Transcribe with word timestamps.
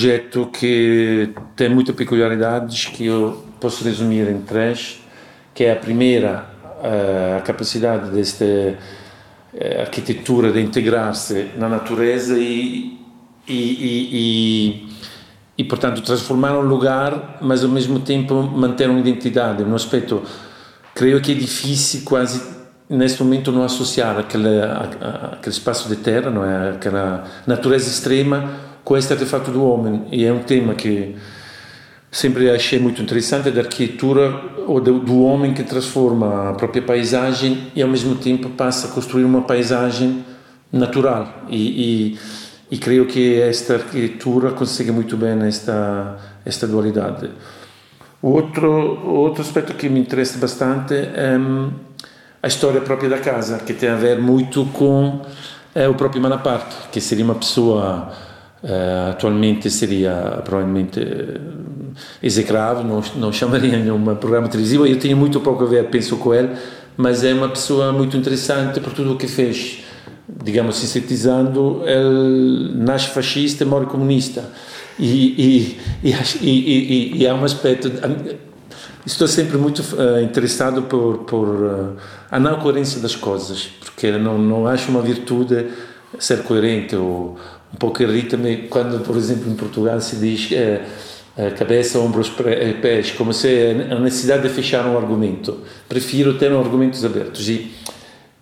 projeto 0.00 0.46
que 0.46 1.28
tem 1.54 1.68
muitas 1.68 1.94
peculiaridades 1.94 2.86
que 2.86 3.04
eu 3.04 3.44
posso 3.60 3.84
resumir 3.84 4.30
em 4.30 4.40
três, 4.40 4.98
que 5.52 5.64
é 5.64 5.72
a 5.72 5.76
primeira, 5.76 6.46
eh, 6.82 7.36
a 7.38 7.42
capacidade 7.42 8.08
desta 8.10 8.46
eh, 8.46 9.80
arquitetura 9.82 10.50
de 10.52 10.58
integrar-se 10.62 11.50
na 11.58 11.68
natureza 11.68 12.38
e, 12.38 12.98
e, 13.46 13.58
e, 14.88 14.88
e, 15.58 15.64
portanto, 15.64 16.00
transformar 16.00 16.58
um 16.58 16.62
lugar, 16.62 17.36
mas 17.42 17.62
ao 17.62 17.68
mesmo 17.68 18.00
tempo 18.00 18.42
manter 18.42 18.88
uma 18.88 19.00
identidade, 19.00 19.62
um 19.62 19.74
aspecto, 19.74 20.22
creio 20.94 21.20
que 21.20 21.32
é 21.32 21.34
difícil 21.34 22.04
quase 22.06 22.42
neste 22.88 23.22
momento 23.22 23.52
não 23.52 23.64
associar 23.64 24.18
aquele, 24.18 24.62
aquele 24.62 25.54
espaço 25.54 25.90
de 25.90 25.96
terra, 25.96 26.30
não 26.30 26.42
é? 26.42 26.70
aquela 26.70 27.24
natureza 27.46 27.90
extrema 27.90 28.69
com 28.84 28.96
este 28.96 29.12
artefato 29.12 29.50
do 29.50 29.64
homem. 29.64 30.06
E 30.10 30.24
é 30.24 30.32
um 30.32 30.40
tema 30.40 30.74
que 30.74 31.16
sempre 32.10 32.50
achei 32.50 32.78
muito 32.78 33.00
interessante 33.00 33.50
da 33.50 33.60
arquitetura 33.60 34.30
ou 34.66 34.80
do, 34.80 34.98
do, 34.98 35.22
homem 35.22 35.54
que 35.54 35.62
transforma 35.62 36.50
a 36.50 36.54
própria 36.54 36.82
paisagem 36.82 37.70
e 37.74 37.82
ao 37.82 37.88
mesmo 37.88 38.16
tempo 38.16 38.50
passa 38.50 38.88
a 38.88 38.90
construir 38.90 39.24
uma 39.24 39.42
paisagem 39.42 40.24
natural. 40.72 41.44
E, 41.48 42.14
e, 42.14 42.18
e 42.70 42.78
creio 42.78 43.06
que 43.06 43.40
esta 43.40 43.74
arquitetura 43.74 44.52
consegue 44.52 44.90
muito 44.90 45.16
bem 45.16 45.40
esta, 45.46 46.18
esta 46.44 46.66
dualidade. 46.66 47.30
Outro, 48.22 49.06
outro 49.06 49.42
aspecto 49.42 49.74
que 49.74 49.88
me 49.88 50.00
interessa 50.00 50.38
bastante 50.38 50.94
é 50.94 51.38
a 52.42 52.46
história 52.46 52.80
própria 52.80 53.08
da 53.08 53.18
casa, 53.18 53.58
que 53.58 53.72
tem 53.72 53.88
a 53.88 53.96
ver 53.96 54.18
muito 54.18 54.64
com 54.66 55.20
é, 55.74 55.88
o 55.88 55.94
próprio 55.94 56.20
Malaparte, 56.20 56.88
que 56.90 57.00
seria 57.00 57.24
uma 57.24 57.34
pessoa 57.34 58.12
Uh, 58.62 59.12
atualmente 59.12 59.70
seria 59.70 60.42
provavelmente 60.44 61.00
uh, 61.00 61.94
execrável, 62.22 62.84
não, 62.84 63.02
não 63.16 63.32
chamaria 63.32 63.78
nenhum 63.78 64.02
programa 64.16 64.48
televisivo. 64.48 64.86
Eu 64.86 64.98
tenho 64.98 65.16
muito 65.16 65.40
pouco 65.40 65.64
a 65.64 65.66
ver, 65.66 65.88
penso, 65.88 66.16
com 66.18 66.34
ele, 66.34 66.50
mas 66.96 67.24
é 67.24 67.32
uma 67.32 67.48
pessoa 67.48 67.90
muito 67.90 68.16
interessante 68.16 68.78
por 68.80 68.92
tudo 68.92 69.14
o 69.14 69.16
que 69.16 69.26
fez. 69.26 69.82
Digamos, 70.28 70.76
sintetizando, 70.76 71.82
ele 71.86 72.74
nasce 72.76 73.08
fascista 73.08 73.64
e 73.64 73.66
morre 73.66 73.86
comunista. 73.86 74.44
E, 74.98 75.78
e, 76.04 76.10
e, 76.42 77.22
e, 77.22 77.26
há 77.26 77.34
um 77.34 77.42
aspecto. 77.42 77.90
Estou 79.06 79.26
sempre 79.26 79.56
muito 79.56 79.80
uh, 79.80 80.20
interessado 80.22 80.82
por, 80.82 81.20
por 81.20 81.96
a 82.30 82.38
não 82.38 82.60
coerência 82.60 83.00
das 83.00 83.16
coisas, 83.16 83.70
porque 83.80 84.12
não, 84.12 84.38
não 84.38 84.66
acho 84.66 84.90
uma 84.90 85.00
virtude 85.00 85.66
ser 86.18 86.42
coerente 86.42 86.94
ou 86.94 87.38
um 87.72 87.76
pouco 87.76 88.02
irrita-me 88.02 88.68
quando, 88.68 89.02
por 89.04 89.16
exemplo, 89.16 89.50
em 89.50 89.54
Portugal 89.54 90.00
se 90.00 90.16
diz 90.16 90.50
é, 90.52 91.50
cabeça, 91.56 91.98
ombros, 91.98 92.32
eh, 92.44 92.74
pés, 92.82 93.12
como 93.12 93.32
se 93.32 93.48
a 93.90 93.98
necessidade 93.98 94.42
de 94.42 94.48
fechar 94.50 94.84
um 94.86 94.96
argumento. 94.96 95.58
Prefiro 95.88 96.34
ter 96.34 96.52
argumentos 96.52 97.04
abertos. 97.04 97.48
E, 97.48 97.72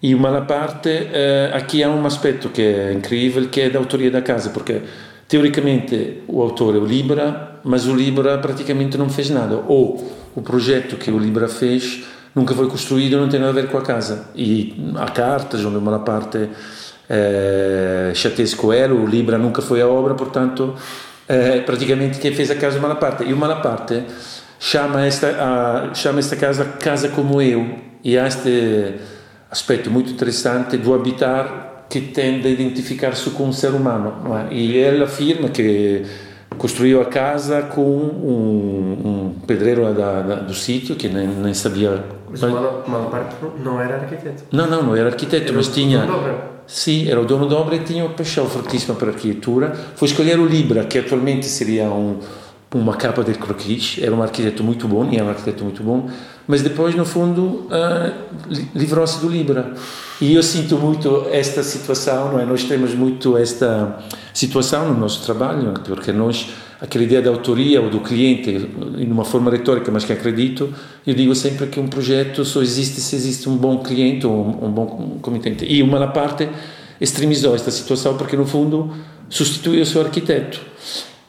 e 0.03 0.15
uma 0.15 0.41
parte, 0.43 0.89
eh, 0.89 1.51
aqui 1.53 1.83
há 1.83 1.91
um 1.91 2.05
aspecto 2.07 2.49
que 2.49 2.63
é 2.63 2.93
incrível, 2.93 3.49
que 3.49 3.61
é 3.61 3.71
da 3.71 3.79
autoria 3.79 4.11
da 4.11 4.23
casa, 4.23 4.51
porque 4.51 4.83
teoricamente 5.29 6.23
o 6.27 6.43
autor 6.43 6.75
é 6.75 6.79
o 6.79 6.85
Libra, 6.85 7.61
mas 7.63 7.87
o 7.87 7.95
Libra 7.95 8.39
praticamente 8.39 8.97
não 8.97 9.09
fez 9.09 9.31
nada. 9.31 9.63
Ou 9.69 10.13
o 10.35 10.43
projeto 10.43 10.97
que 10.97 11.11
o 11.11 11.19
Libra 11.19 11.49
fez 11.49 12.05
nunca 12.35 12.55
foi 12.55 12.69
construído, 12.69 13.19
não 13.19 13.29
tem 13.29 13.39
nada 13.39 13.51
a 13.51 13.63
ver 13.63 13.69
com 13.69 13.79
a 13.79 13.83
casa. 13.83 14.29
E 14.35 14.75
há 14.97 15.07
cartas 15.11 15.65
onde 15.65 15.77
uma 15.77 15.99
parte 15.99 16.49
eh, 17.09 18.13
chateia-se 18.15 18.55
com 18.55 18.73
ela, 18.73 18.95
o 18.95 19.07
Libra 19.07 19.39
nunca 19.39 19.63
foi 19.63 19.81
a 19.81 19.87
obra, 19.89 20.15
portanto, 20.15 20.75
eh, 21.29 21.61
praticamente 21.61 22.19
quem 22.19 22.35
fez 22.35 22.51
a 22.51 22.55
casa 22.55 22.79
é 22.79 22.81
Malaparte. 22.81 23.25
E 23.25 23.33
o 23.33 23.37
Malaparte 23.37 24.05
chama 24.59 25.07
esta, 25.07 25.91
chama 25.95 26.19
esta 26.19 26.37
casa 26.37 26.65
Casa 26.65 27.09
Como 27.09 27.41
Eu, 27.41 27.79
e 28.05 28.19
há 28.19 28.27
este 28.27 28.95
aspecto 29.51 29.91
muito 29.91 30.11
interessante 30.11 30.77
do 30.77 30.95
habitar 30.95 31.87
que 31.89 32.01
tende 32.01 32.47
a 32.47 32.51
identificar-se 32.51 33.31
com 33.31 33.45
um 33.45 33.53
ser 33.53 33.71
humano. 33.71 34.37
É? 34.37 34.55
E 34.55 34.77
ele 34.77 35.03
afirma 35.03 35.49
que 35.49 36.05
construiu 36.59 37.01
a 37.01 37.07
casa 37.07 37.63
com 37.63 37.81
um, 37.81 38.99
um 39.05 39.35
pedreiro 39.47 39.93
da, 39.95 40.21
da, 40.21 40.35
do 40.37 40.53
sítio 40.53 40.97
que 40.97 41.09
nem, 41.09 41.27
nem 41.27 41.55
sabia. 41.55 42.05
Mas 42.29 42.43
o 42.43 42.49
Malaparte 42.49 43.37
não 43.65 43.81
era 43.81 43.95
arquiteto? 43.95 44.45
Não, 44.53 44.67
não, 44.67 44.83
não 44.83 44.97
era 44.97 45.09
arquiteto, 45.09 45.47
era 45.47 45.57
mas 45.57 45.69
tinha. 45.69 46.03
Sim, 46.03 46.58
era 47.09 47.19
o 47.19 47.25
dono 47.25 47.47
fortíssima 48.47 48.95
para 48.95 49.09
a 49.09 49.13
arquitetura. 49.15 49.75
Foi 49.97 50.07
escolher 50.07 50.39
o 50.39 50.45
Libra, 50.45 50.85
que 50.85 50.99
atualmente 50.99 51.47
seria 51.47 51.85
um, 51.85 52.21
uma 52.75 52.95
capa 52.95 53.25
de 53.25 53.33
croquis. 53.33 53.97
Era 54.03 54.15
um 54.15 54.23
arquiteto 54.23 54.63
muito 54.63 54.87
bom, 54.87 55.09
e 55.11 55.17
é 55.17 55.25
um 55.25 55.31
arquiteto 55.31 55.65
muito 55.65 55.83
bom, 55.83 56.11
mas 56.47 56.61
depois, 56.61 56.95
no 56.95 57.07
fundo, 57.07 57.67
uh, 57.71 58.13
livrou-se 58.75 59.19
do 59.19 59.29
Libra. 59.29 59.73
E 60.21 60.35
eu 60.35 60.43
sinto 60.43 60.77
muito 60.77 61.27
esta 61.31 61.63
situação, 61.63 62.33
não 62.33 62.41
é? 62.41 62.45
Nós 62.45 62.65
temos 62.65 62.95
muito 62.95 63.39
esta 63.39 63.99
situação 64.35 64.93
no 64.93 65.01
nosso 65.01 65.25
trabalho, 65.25 65.73
porque 65.87 66.13
nós 66.13 66.51
aquela 66.81 67.05
ideia 67.05 67.21
da 67.21 67.31
autoria 67.31 67.81
ou 67.81 67.91
do 67.91 68.01
cliente, 68.01 68.51
em 68.99 69.11
uma 69.11 69.25
forma 69.25 69.51
retórica, 69.51 69.91
mas 69.91 70.05
que 70.05 70.13
acredito, 70.13 70.73
eu 71.07 71.15
digo 71.15 71.35
sempre 71.35 71.67
que 71.67 71.81
um 71.81 71.89
projeto 71.89 72.45
só 72.45 72.63
existe 72.63 73.01
se 73.01 73.17
existe 73.17 73.49
um 73.49 73.57
bom 73.57 73.79
cliente 73.79 74.27
ou 74.27 74.33
um, 74.33 74.67
um 74.67 74.71
bom 74.71 75.19
comitente. 75.21 75.65
E 75.65 75.83
uma 75.83 76.07
parte 76.09 76.49
extremizou 77.01 77.55
esta 77.55 77.71
situação 77.71 78.17
porque, 78.17 78.37
no 78.37 78.47
fundo, 78.47 78.93
substituiu 79.29 79.83
o 79.83 79.87
seu 79.87 80.03
arquiteto. 80.03 80.61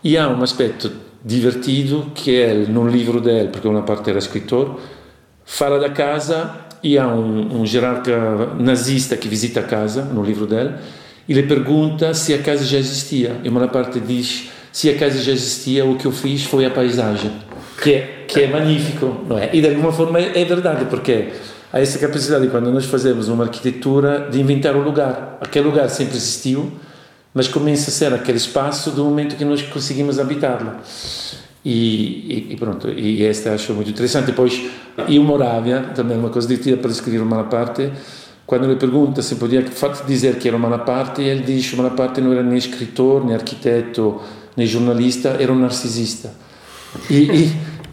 E 0.04 0.18
há 0.18 0.30
um 0.30 0.42
aspecto 0.44 0.92
divertido 1.24 2.12
que 2.14 2.36
é 2.36 2.54
no 2.54 2.88
livro 2.88 3.20
dele, 3.20 3.50
porque 3.50 3.68
uma 3.68 3.82
parte 3.82 4.10
era 4.10 4.20
escritor, 4.20 4.80
fala 5.44 5.80
da 5.80 5.90
casa 5.90 6.56
e 6.84 6.98
há 6.98 7.08
um, 7.08 7.62
um 7.62 7.66
jerarca 7.66 8.54
nazista 8.58 9.18
que 9.18 9.28
visita 9.28 9.60
a 9.60 9.64
casa, 9.64 10.04
no 10.04 10.24
livro 10.24 10.46
dele, 10.46 10.76
e 11.28 11.34
lhe 11.34 11.44
pergunta 11.44 12.14
se 12.14 12.34
a 12.34 12.38
casa 12.38 12.64
já 12.64 12.78
existia. 12.78 13.36
E 13.44 13.50
uma 13.50 13.68
parte 13.68 14.00
diz 14.00 14.50
se 14.72 14.90
a 14.90 14.98
casa 14.98 15.22
já 15.22 15.32
existia, 15.32 15.86
o 15.86 15.96
que 15.96 16.06
eu 16.06 16.12
fiz 16.12 16.44
foi 16.44 16.66
a 16.66 16.70
paisagem, 16.70 17.32
que 17.82 17.94
é, 17.94 18.26
que 18.28 18.42
é 18.42 18.48
magnífico, 18.48 19.26
não 19.28 19.38
é? 19.38 19.50
E 19.54 19.62
de 19.62 19.68
alguma 19.68 19.92
forma 19.92 20.20
é, 20.20 20.42
é 20.42 20.46
verdade, 20.46 20.86
porque 20.86 21.30
há 21.72 21.80
essa 21.80 21.98
capacidade, 22.00 22.48
quando 22.48 22.72
nós 22.72 22.86
fazemos 22.86 23.28
uma 23.28 23.46
arquitetura, 23.46 24.28
de 24.32 24.40
inventar 24.40 24.76
o 24.76 24.82
lugar. 24.82 25.38
Aquele 25.42 25.66
lugar 25.66 25.90
sempre 25.90 26.16
existiu, 26.16 26.72
mas 27.34 27.48
começa 27.48 27.90
a 27.90 27.94
ser 27.94 28.14
aquele 28.14 28.38
espaço 28.38 28.92
do 28.92 29.04
momento 29.04 29.36
que 29.36 29.46
nós 29.46 29.62
conseguimos 29.62 30.20
habitá-lo. 30.20 30.74
E, 31.64 32.48
e, 32.50 32.54
e, 32.54 32.56
pronto, 32.56 32.90
e 32.90 33.24
esta 33.26 33.54
acho 33.54 33.74
muito 33.74 33.90
interessante. 33.90 34.28
Depois, 34.28 34.62
e 35.08 35.20
o 35.20 35.24
Moravia, 35.24 35.92
também 35.96 36.18
uma 36.18 36.30
coisa 36.30 36.48
divertida 36.48 36.78
para 36.78 36.90
escrever 36.90 37.22
uma 37.22 37.44
parte, 37.44 37.92
quando 38.46 38.66
ele 38.66 38.78
pergunta 38.78 39.22
se 39.22 39.36
podia 39.36 39.64
dizer 40.08 40.38
que 40.38 40.48
era 40.48 40.58
uma 40.58 40.80
parte, 40.80 41.22
ele 41.22 41.44
diz 41.44 41.70
que 41.70 41.76
uma 41.76 41.92
parte 41.92 42.20
não 42.20 42.32
era 42.32 42.42
nem 42.42 42.58
escritor, 42.58 43.24
nem 43.24 43.36
arquiteto, 43.36 44.20
nem 44.60 44.68
jornalista, 44.68 45.38
era 45.40 45.52
um 45.54 45.58
narcisista. 45.58 46.34
E, 47.10 47.50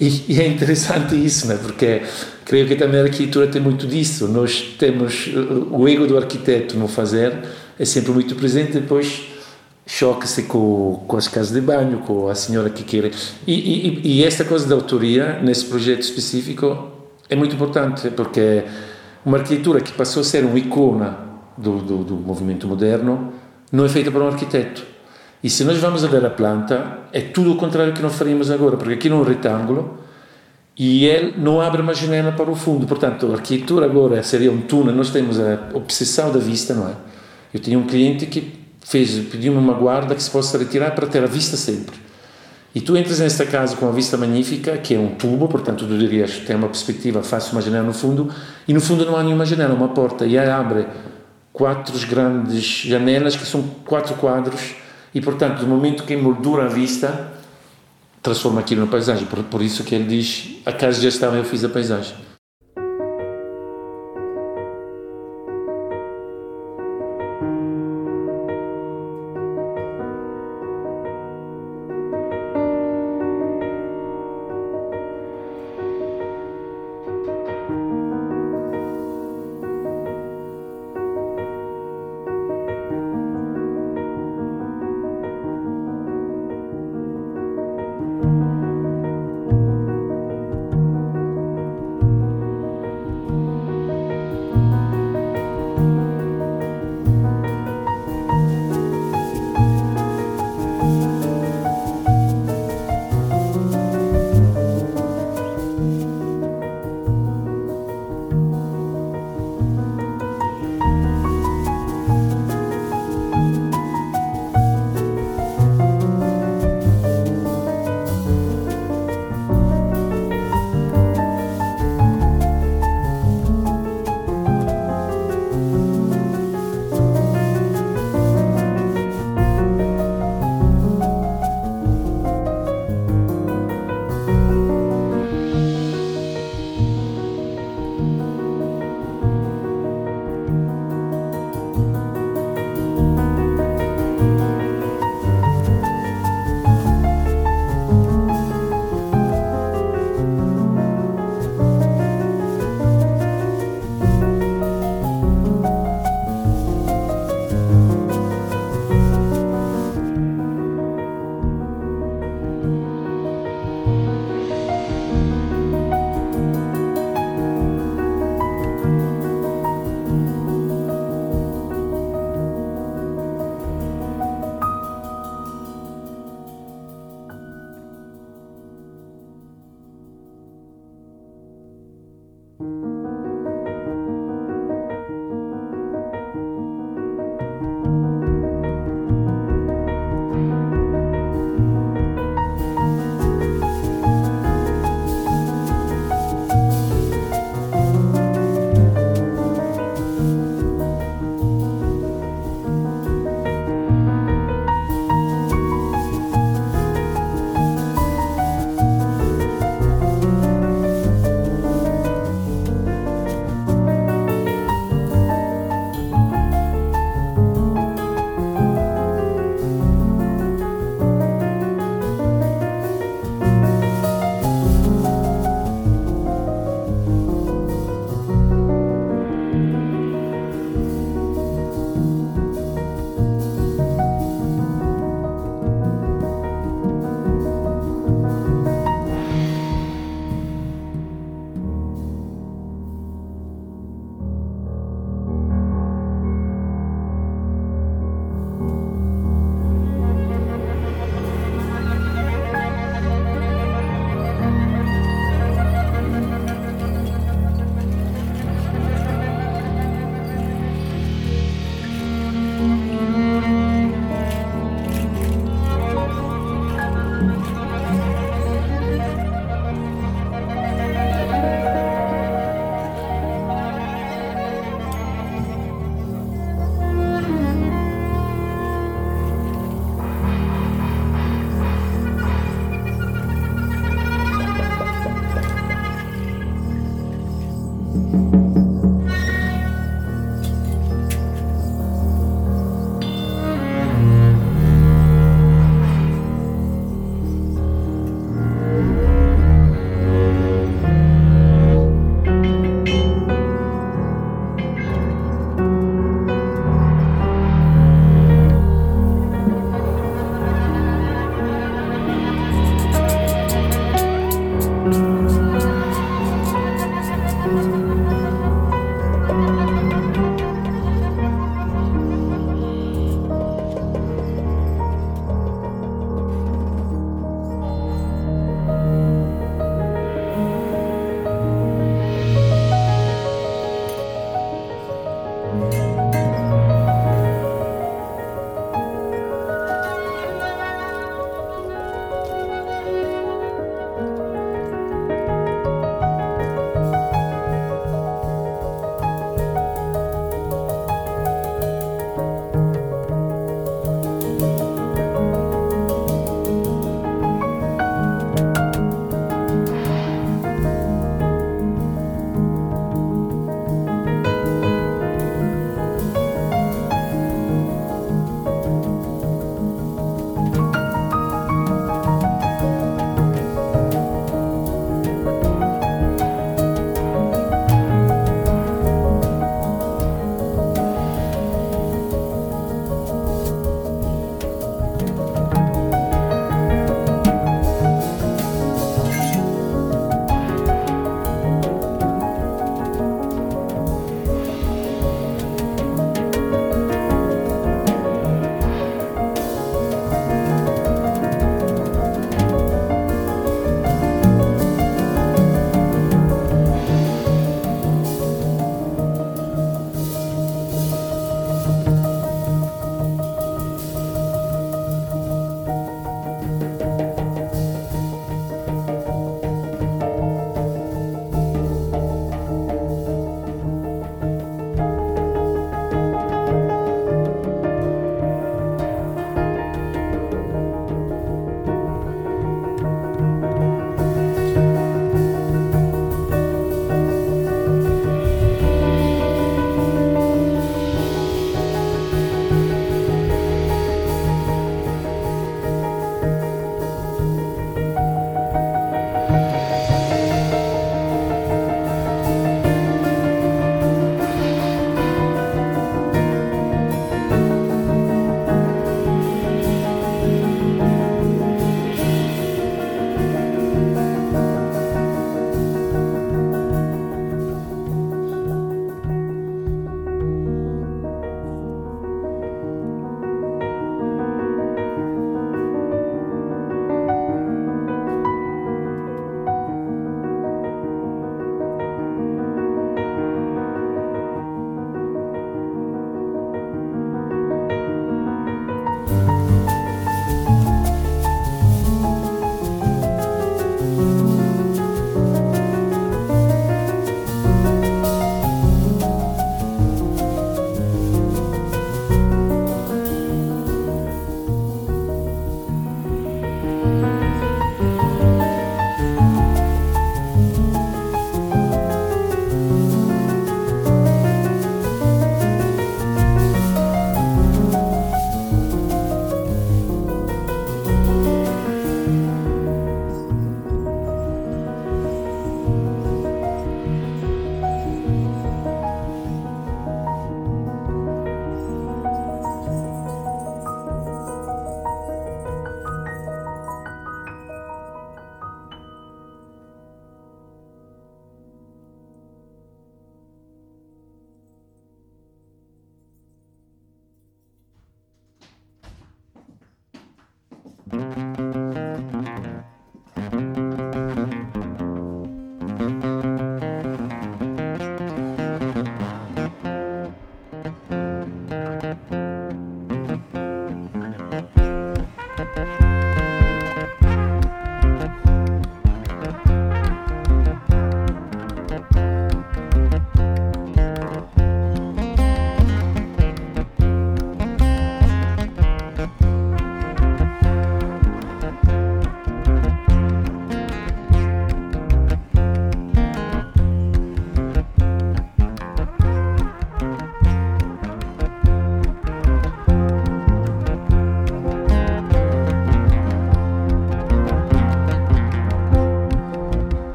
e, 0.00 0.24
e, 0.28 0.40
é 0.40 0.46
interessante 0.48 1.14
isso, 1.14 1.46
né? 1.46 1.56
porque 1.62 2.02
creio 2.44 2.66
que 2.66 2.74
também 2.74 3.00
a 3.00 3.04
arquitetura 3.04 3.46
tem 3.46 3.62
muito 3.62 3.86
disso. 3.86 4.26
Nós 4.26 4.74
temos 4.76 5.30
o 5.70 5.86
ego 5.86 6.06
do 6.06 6.16
arquiteto 6.16 6.76
no 6.76 6.88
fazer, 6.88 7.32
é 7.78 7.84
sempre 7.84 8.10
muito 8.10 8.34
presente, 8.34 8.72
depois 8.72 9.28
choca-se 9.86 10.42
com, 10.42 11.04
com 11.06 11.16
as 11.16 11.28
casas 11.28 11.52
de 11.52 11.60
banho, 11.60 11.98
com 11.98 12.28
a 12.28 12.34
senhora 12.34 12.68
que 12.70 12.82
quer. 12.82 13.12
E, 13.46 13.52
e, 13.52 14.00
e 14.04 14.24
esta 14.24 14.44
coisa 14.44 14.66
da 14.66 14.74
autoria, 14.74 15.38
nesse 15.40 15.64
projeto 15.64 16.02
específico, 16.02 16.88
é 17.30 17.36
muito 17.36 17.54
importante, 17.54 18.10
porque 18.10 18.64
uma 19.24 19.38
arquitetura 19.38 19.80
que 19.80 19.92
passou 19.92 20.22
a 20.22 20.24
ser 20.24 20.44
uma 20.44 20.58
icona 20.58 21.18
do, 21.56 21.78
do, 21.78 22.04
do 22.04 22.16
movimento 22.16 22.66
moderno 22.66 23.32
não 23.70 23.84
é 23.84 23.88
feita 23.88 24.10
por 24.10 24.22
um 24.22 24.26
arquiteto 24.26 24.97
e 25.42 25.48
se 25.48 25.64
nós 25.64 25.78
vamos 25.78 26.04
a 26.04 26.08
ver 26.08 26.24
a 26.24 26.30
planta, 26.30 26.98
é 27.12 27.20
tudo 27.20 27.52
o 27.52 27.56
contrário 27.56 27.92
que 27.92 28.02
nós 28.02 28.14
faríamos 28.14 28.50
agora, 28.50 28.76
porque 28.76 28.94
aqui 28.94 29.08
não 29.08 29.18
é 29.18 29.20
um 29.20 29.24
retângulo 29.24 29.98
e 30.76 31.04
ele 31.06 31.34
não 31.36 31.60
abre 31.60 31.80
uma 31.80 31.94
janela 31.94 32.32
para 32.32 32.50
o 32.50 32.56
fundo. 32.56 32.86
Portanto, 32.86 33.30
a 33.30 33.34
arquitetura 33.34 33.86
agora 33.86 34.22
seria 34.22 34.50
um 34.50 34.60
túnel. 34.60 34.94
Nós 34.94 35.10
temos 35.10 35.38
a 35.40 35.58
obsessão 35.74 36.32
da 36.32 36.38
vista, 36.38 36.74
não 36.74 36.88
é? 36.88 36.92
Eu 37.52 37.60
tinha 37.60 37.78
um 37.78 37.84
cliente 37.84 38.26
que 38.26 38.52
fez, 38.84 39.18
pediu-me 39.30 39.58
uma 39.58 39.74
guarda 39.74 40.14
que 40.14 40.22
se 40.22 40.30
possa 40.30 40.56
retirar 40.56 40.92
para 40.92 41.06
ter 41.06 41.22
a 41.22 41.26
vista 41.26 41.56
sempre. 41.56 41.96
E 42.74 42.80
tu 42.80 42.96
entras 42.96 43.18
nesta 43.18 43.46
casa 43.46 43.76
com 43.76 43.86
uma 43.86 43.92
vista 43.92 44.16
magnífica, 44.16 44.76
que 44.78 44.94
é 44.94 44.98
um 44.98 45.14
tubo, 45.14 45.48
portanto, 45.48 45.86
tu 45.86 45.98
dirias, 45.98 46.38
tem 46.38 46.54
uma 46.54 46.68
perspectiva, 46.68 47.22
faço 47.22 47.52
uma 47.52 47.62
janela 47.62 47.86
no 47.86 47.94
fundo, 47.94 48.30
e 48.68 48.74
no 48.74 48.80
fundo 48.80 49.04
não 49.04 49.16
há 49.16 49.22
nenhuma 49.22 49.44
janela, 49.44 49.74
uma 49.74 49.88
porta, 49.88 50.26
e 50.26 50.38
aí 50.38 50.48
abre 50.48 50.86
quatro 51.52 51.98
grandes 52.06 52.62
janelas, 52.62 53.34
que 53.34 53.46
são 53.46 53.62
quatro 53.84 54.14
quadros, 54.14 54.76
e, 55.14 55.20
portanto, 55.20 55.60
do 55.60 55.66
momento 55.66 56.04
que 56.04 56.16
moldura 56.16 56.66
a 56.66 56.68
vista, 56.68 57.32
transforma 58.22 58.60
aquilo 58.60 58.82
na 58.82 58.86
paisagem. 58.86 59.26
Por, 59.26 59.42
por 59.44 59.62
isso 59.62 59.84
que 59.84 59.94
ele 59.94 60.04
diz: 60.04 60.56
a 60.66 60.72
casa 60.72 61.00
já 61.00 61.08
estava, 61.08 61.36
eu 61.36 61.44
fiz 61.44 61.64
a 61.64 61.68
paisagem. 61.68 62.14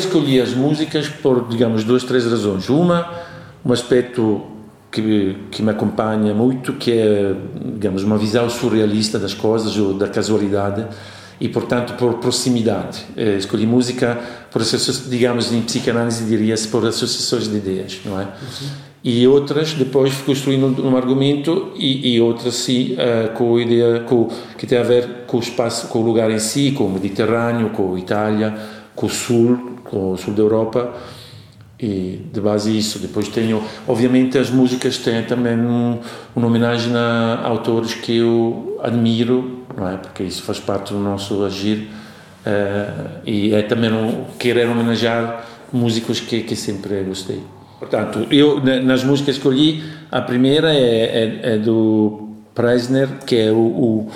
Escolhi 0.00 0.40
as 0.40 0.52
músicas 0.52 1.08
por, 1.08 1.48
digamos, 1.48 1.84
duas, 1.84 2.04
três 2.04 2.24
razões. 2.24 2.68
Uma, 2.68 3.10
um 3.64 3.72
aspecto 3.72 4.42
que, 4.90 5.36
que 5.50 5.62
me 5.62 5.70
acompanha 5.70 6.34
muito, 6.34 6.72
que 6.74 6.92
é, 6.92 7.34
digamos, 7.74 8.02
uma 8.02 8.18
visão 8.18 8.48
surrealista 8.50 9.18
das 9.18 9.34
coisas 9.34 9.76
ou 9.76 9.94
da 9.94 10.08
casualidade 10.08 10.86
e, 11.40 11.48
portanto, 11.48 11.94
por 11.94 12.14
proximidade. 12.14 13.04
Eh, 13.16 13.36
escolhi 13.36 13.66
música 13.66 14.18
por, 14.50 14.62
digamos, 15.08 15.52
em 15.52 15.62
psicanálise 15.62 16.24
diria-se 16.24 16.68
por 16.68 16.86
associações 16.86 17.48
de 17.48 17.56
ideias, 17.56 18.00
não 18.04 18.20
é? 18.20 18.24
Uhum. 18.24 18.90
E 19.02 19.26
outras, 19.26 19.72
depois, 19.72 20.14
construindo 20.16 20.86
um 20.86 20.94
argumento 20.94 21.72
e, 21.74 22.16
e 22.16 22.20
outras, 22.20 22.54
sim, 22.54 22.94
uh, 22.94 23.32
com 23.32 23.56
a 23.56 23.62
ideia 23.62 24.00
com, 24.00 24.28
que 24.58 24.66
tem 24.66 24.76
a 24.76 24.82
ver 24.82 25.24
com 25.26 25.38
o 25.38 25.40
espaço, 25.40 25.88
com 25.88 26.00
o 26.00 26.02
lugar 26.02 26.30
em 26.30 26.38
si, 26.38 26.72
com 26.72 26.84
o 26.84 26.92
Mediterrâneo, 26.92 27.70
com 27.70 27.94
a 27.94 27.98
Itália, 27.98 28.54
com 28.94 29.06
o 29.06 29.10
Sul, 29.10 29.78
com 29.84 30.12
o 30.12 30.16
sul 30.16 30.34
da 30.34 30.42
Europa 30.42 30.94
e 31.78 32.26
de 32.32 32.40
base 32.40 32.76
isso. 32.76 32.98
Depois 32.98 33.28
tenho, 33.28 33.62
obviamente, 33.88 34.36
as 34.38 34.50
músicas 34.50 34.98
têm 34.98 35.22
também 35.24 35.56
um, 35.56 35.98
uma 36.36 36.46
homenagem 36.46 36.94
a 36.94 37.40
autores 37.44 37.94
que 37.94 38.18
eu 38.18 38.78
admiro, 38.82 39.64
não 39.76 39.88
é? 39.88 39.96
Porque 39.96 40.22
isso 40.22 40.42
faz 40.42 40.60
parte 40.60 40.92
do 40.92 40.98
nosso 40.98 41.42
agir 41.44 41.88
uh, 42.46 43.20
e 43.24 43.54
é 43.54 43.62
também 43.62 43.92
um, 43.92 44.24
querer 44.38 44.68
homenagear 44.68 45.46
músicos 45.72 46.20
que, 46.20 46.42
que 46.42 46.54
sempre 46.54 47.02
gostei. 47.02 47.40
Portanto, 47.78 48.26
eu 48.30 48.62
nas 48.62 49.02
músicas 49.02 49.36
que 49.36 49.40
escolhi, 49.40 49.82
a 50.10 50.20
primeira 50.20 50.74
é, 50.74 51.38
é, 51.42 51.54
é 51.54 51.58
do 51.58 52.28
Preisner, 52.54 53.08
que 53.24 53.36
é 53.36 53.50
o, 53.50 53.56
o, 53.56 54.08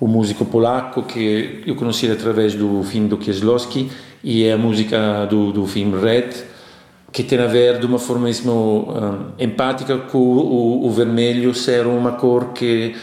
o, 0.00 0.08
músico 0.08 0.46
polaco 0.46 1.02
que 1.02 1.62
eu 1.66 1.74
conheci 1.76 2.10
através 2.10 2.54
do 2.54 2.82
filme 2.84 3.08
do 3.08 3.18
Kieslowski, 3.18 3.90
e 4.22 4.44
é 4.44 4.52
a 4.52 4.58
música 4.58 5.26
do, 5.26 5.52
do 5.52 5.66
filme 5.66 6.00
Red, 6.00 6.30
que 7.10 7.22
tem 7.22 7.38
a 7.38 7.46
ver 7.46 7.78
de 7.78 7.86
uma 7.86 7.98
forma 7.98 8.24
mesmo 8.24 8.88
um, 8.88 9.42
empática 9.42 9.98
com 9.98 10.18
o, 10.18 10.86
o, 10.86 10.90
vermelho 10.90 11.54
ser 11.54 11.86
uma 11.86 12.12
cor 12.12 12.52
que 12.52 12.94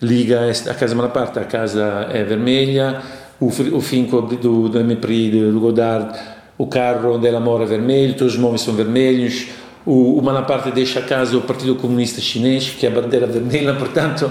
liga 0.00 0.50
a 0.50 0.74
casa 0.74 0.94
Malaparte. 0.94 1.38
A 1.38 1.44
casa 1.44 2.08
é 2.10 2.24
vermelha, 2.24 3.02
o, 3.38 3.46
o 3.46 3.80
finco 3.80 4.22
do, 4.22 4.68
do 4.68 4.84
Mepri, 4.84 5.30
do 5.30 5.60
Godard, 5.60 6.18
o 6.56 6.66
carro 6.66 7.18
mora 7.40 7.64
é 7.64 7.66
vermelho, 7.66 8.14
todos 8.14 8.34
os 8.34 8.40
móveis 8.40 8.62
são 8.62 8.74
vermelhos, 8.74 9.48
o, 9.84 10.18
o 10.18 10.22
Malaparte 10.22 10.70
deixa 10.70 11.00
a 11.00 11.02
casa 11.02 11.36
o 11.36 11.42
Partido 11.42 11.74
Comunista 11.76 12.20
Chinês, 12.20 12.70
que 12.70 12.86
é 12.86 12.90
a 12.90 12.92
bandeira 12.92 13.26
vermelha, 13.26 13.74
portanto, 13.78 14.30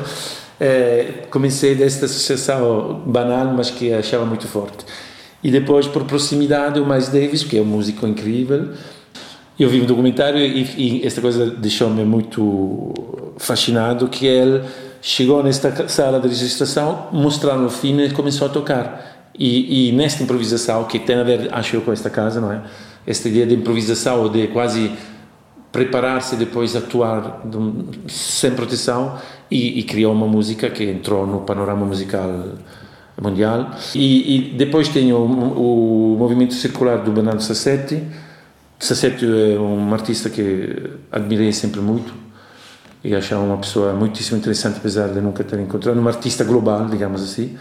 é, 0.59 1.25
comecei 1.29 1.75
desta 1.75 2.05
associação 2.05 3.01
banal, 3.05 3.53
mas 3.55 3.69
que 3.69 3.93
achava 3.93 4.25
muito 4.25 4.47
forte. 4.47 4.85
E 5.47 5.49
depois, 5.49 5.87
por 5.87 6.03
proximidade, 6.03 6.77
o 6.77 6.85
Miles 6.85 7.07
Davis, 7.07 7.41
que 7.41 7.57
é 7.57 7.61
um 7.61 7.63
músico 7.63 8.05
incrível. 8.05 8.67
Eu 9.57 9.69
vi 9.69 9.79
um 9.79 9.85
documentário 9.85 10.39
e, 10.39 10.61
e 10.77 11.07
esta 11.07 11.21
coisa 11.21 11.45
deixou-me 11.49 12.03
muito 12.03 13.33
fascinado, 13.37 14.09
que 14.09 14.25
ele 14.25 14.61
chegou 15.01 15.41
nesta 15.41 15.87
sala 15.87 16.19
de 16.19 16.27
registração, 16.27 17.07
mostraram 17.13 17.65
o 17.65 17.69
filme 17.69 18.07
e 18.07 18.11
começou 18.11 18.45
a 18.45 18.49
tocar. 18.49 19.29
E, 19.39 19.87
e, 19.87 19.91
nesta 19.93 20.21
improvisação, 20.21 20.83
que 20.83 20.99
tem 20.99 21.15
a 21.15 21.23
ver, 21.23 21.47
acho 21.53 21.77
eu, 21.77 21.81
com 21.81 21.93
esta 21.93 22.09
casa, 22.09 22.41
não 22.41 22.51
é? 22.51 22.63
Esta 23.05 23.29
ideia 23.29 23.47
de 23.47 23.55
improvisação, 23.55 24.29
de 24.29 24.47
quase 24.47 24.91
preparar-se 25.71 26.35
e 26.35 26.39
depois 26.39 26.75
atuar 26.75 27.43
de, 27.45 28.11
sem 28.11 28.51
proteção 28.51 29.17
e, 29.49 29.79
e, 29.79 29.83
criou 29.83 30.11
uma 30.11 30.27
música 30.27 30.69
que 30.69 30.83
entrou 30.83 31.25
no 31.25 31.39
panorama 31.39 31.85
musical 31.85 32.29
mundial. 33.21 33.71
E, 33.95 34.35
e 34.35 34.41
depois 34.53 34.87
tem 34.89 35.11
o, 35.11 35.17
o, 35.17 36.15
movimento 36.17 36.53
circular 36.53 36.97
do 36.97 37.11
Bernardo 37.11 37.41
Sassetti. 37.41 38.03
Sassetti 38.79 39.25
é 39.25 39.59
um 39.59 39.91
artista 39.93 40.29
que 40.29 40.91
admirei 41.11 41.51
sempre 41.51 41.81
muito 41.81 42.13
e 43.03 43.15
achava 43.15 43.43
uma 43.43 43.57
pessoa 43.57 43.93
muitíssimo 43.93 44.37
interessante 44.37 44.77
apesar 44.77 45.07
de 45.07 45.19
nunca 45.19 45.43
ter 45.43 45.59
encontrado 45.59 45.99
um 45.99 46.07
artista 46.07 46.43
global 46.43 46.85
digamos 46.85 47.23
assim. 47.23 47.57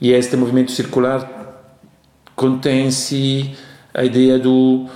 E 0.00 0.12
este 0.12 0.36
movimento 0.36 0.72
circular 0.72 1.30
contém-se 2.34 3.54
a 3.94 4.04
ideia 4.04 4.38
do 4.38 4.86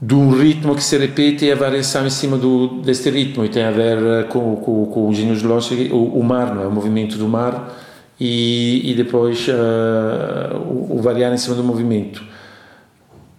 de 0.00 0.14
um 0.14 0.30
ritmo 0.30 0.76
que 0.76 0.82
se 0.82 0.96
repete 0.96 1.44
e 1.44 1.50
a 1.50 1.56
variação 1.56 2.06
em 2.06 2.10
cima 2.10 2.38
do, 2.38 2.80
deste 2.82 3.10
ritmo. 3.10 3.44
E 3.44 3.48
tem 3.48 3.64
a 3.64 3.72
ver 3.72 4.28
com, 4.28 4.54
com, 4.54 4.86
com 4.86 5.08
o 5.08 5.12
Genius 5.12 5.42
Logic, 5.42 5.92
o, 5.92 6.20
o 6.20 6.22
mar, 6.22 6.54
não 6.54 6.62
é? 6.62 6.66
o 6.68 6.70
movimento 6.70 7.18
do 7.18 7.26
mar 7.26 7.68
e, 8.18 8.90
e 8.90 8.94
depois 8.94 9.46
uh, 9.48 10.56
o, 10.56 10.96
o, 10.98 11.02
variar 11.02 11.32
em 11.32 11.36
cima 11.36 11.54
do 11.54 11.62
movimento. 11.62 12.22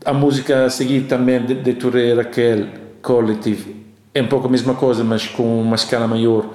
A 0.06 0.14
música 0.14 0.66
a 0.66 0.70
seguir 0.70 1.02
também 1.02 1.46
de, 1.46 1.56
de 1.56 1.74
Touré 1.74 2.14
Raquel 2.14 2.68
Collective 3.02 3.76
é 4.14 4.22
um 4.22 4.28
pouco 4.28 4.48
a 4.48 4.50
mesma 4.50 4.74
coisa, 4.74 5.04
mas 5.04 5.28
com 5.28 5.62
uma 5.62 5.76
escala 5.76 6.08
maior 6.08 6.50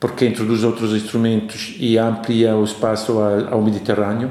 porque 0.00 0.26
introduz 0.26 0.64
outros 0.64 0.92
instrumentos 0.92 1.76
e 1.78 1.98
amplia 1.98 2.56
o 2.56 2.64
espaço 2.64 3.18
ao, 3.20 3.60
Mediterrâneo 3.60 4.30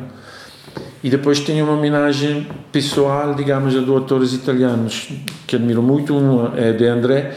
e 1.04 1.10
depois 1.10 1.40
tenho 1.40 1.66
uma 1.66 1.76
homenagem 1.76 2.48
pessoal, 2.72 3.36
digamos, 3.36 3.76
a 3.76 3.80
dois 3.80 4.02
autores 4.02 4.34
italianos 4.34 5.10
que 5.48 5.56
admiro 5.56 5.82
muito. 5.82 6.14
Um 6.14 6.58
é 6.58 6.74
de 6.74 6.86
André, 6.86 7.34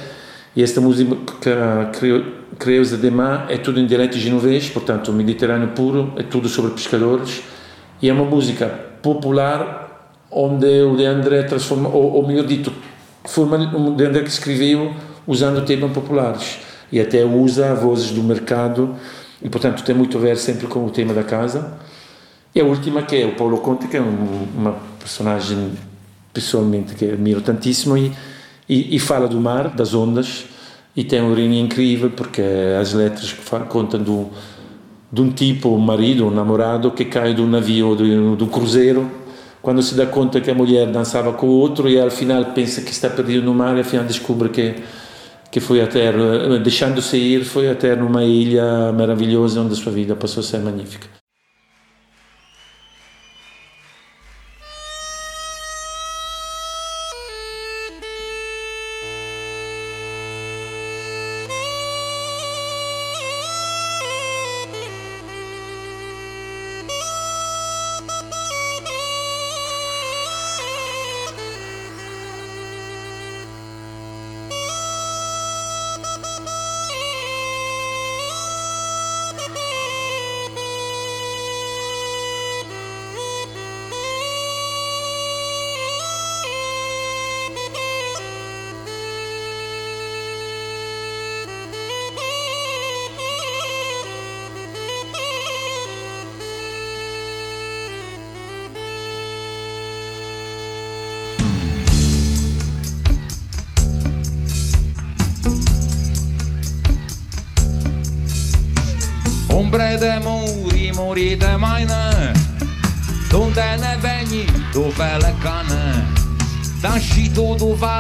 e 0.57 0.63
esta 0.63 0.81
música, 0.81 1.17
Creusa 2.59 2.97
de 2.97 3.11
Mar, 3.11 3.47
é 3.49 3.57
tudo 3.57 3.81
em 3.81 3.87
dialeto 3.87 4.19
genovês, 4.19 4.69
portanto, 4.69 5.13
Mediterrâneo 5.13 5.69
puro, 5.69 6.13
é 6.17 6.23
tudo 6.23 6.49
sobre 6.49 6.73
pescadores. 6.73 7.43
E 8.01 8.09
é 8.09 8.13
uma 8.13 8.25
música 8.25 8.67
popular 9.01 10.13
onde 10.31 10.67
o 10.83 10.97
de 10.97 11.05
André 11.05 11.43
transforma, 11.43 11.89
ou, 11.89 12.13
ou 12.15 12.27
melhor 12.27 12.47
dito, 12.47 12.73
forma 13.25 13.57
o 13.57 13.95
de 13.95 14.05
André 14.05 14.23
que 14.23 14.31
escreveu 14.31 14.93
usando 15.27 15.65
temas 15.65 15.93
populares. 15.93 16.59
E 16.91 17.01
até 17.01 17.25
usa 17.25 17.75
vozes 17.75 18.11
do 18.11 18.23
mercado, 18.23 18.95
e 19.41 19.49
portanto 19.49 19.83
tem 19.83 19.95
muito 19.95 20.19
a 20.19 20.21
ver 20.21 20.37
sempre 20.37 20.67
com 20.67 20.85
o 20.85 20.91
tema 20.91 21.15
da 21.15 21.23
casa. 21.23 21.75
E 22.55 22.61
a 22.61 22.65
última 22.65 23.03
que 23.03 23.17
é 23.17 23.25
o 23.25 23.35
Paulo 23.35 23.59
Conte, 23.59 23.89
que 23.89 23.97
é 23.97 24.01
um, 24.01 24.47
uma 24.57 24.77
personagem 24.99 25.73
pessoalmente 26.33 26.95
que 26.95 27.05
admiro 27.07 27.41
tantíssimo 27.41 27.97
e, 27.97 28.13
e, 28.69 28.97
e, 28.97 28.99
fala 28.99 29.29
do 29.29 29.41
mar, 29.41 29.69
das 29.69 29.95
ondas 29.95 30.47
e 30.97 31.05
tem 31.05 31.23
um 31.23 31.35
ritmo 31.35 31.55
incrível 31.55 32.11
porque 32.11 32.43
as 32.81 32.93
letras 32.93 33.35
contam 33.69 34.03
do, 34.03 34.29
de 35.11 35.21
um 35.21 35.31
tipo, 35.31 35.71
um 35.71 35.79
marido, 35.79 36.27
um 36.27 36.31
namorado 36.31 36.91
que 36.91 37.05
cai 37.05 37.35
de 37.35 37.41
um 37.41 37.47
navio, 37.47 37.97
de, 37.97 38.37
de 38.37 38.45
um 38.45 38.49
cruzeiro. 38.49 39.11
Quando 39.61 39.83
se 39.83 39.95
dá 39.95 40.07
conta 40.07 40.41
que 40.41 40.51
a 40.51 40.55
mulher 40.55 40.87
dançava 40.89 41.33
com 41.33 41.47
o 41.47 41.51
outro 41.51 41.89
e 41.89 41.99
ao 41.99 42.11
final 42.11 42.45
pensa 42.47 42.83
que 42.83 42.91
está 42.91 43.09
perdido 43.09 43.45
no 43.45 43.55
mar 43.55 43.77
e 43.77 43.81
afinal 43.81 44.05
descobre 44.05 44.49
que 44.49 44.75
que 45.53 45.61
foi 45.61 45.83
até 45.83 46.11
deixando-se 46.65 47.19
ir 47.19 47.45
foi 47.45 47.69
até 47.69 47.95
numa 47.95 48.25
ilha 48.25 48.91
maravilhosa 48.91 49.61
onde 49.61 49.75
a 49.75 49.77
sua 49.77 49.93
vida 49.93 50.17
passou 50.17 50.41
a 50.41 50.45
ser 50.45 50.61
magnífica 50.61 51.22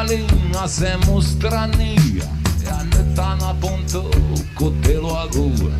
Vale, 0.02 0.26
nascemos 0.52 1.26
strani 1.26 1.94
E 2.60 2.68
a 2.68 2.82
netana 2.82 3.54
ponto, 3.54 4.10
cotelo 4.56 5.16
agua 5.16 5.70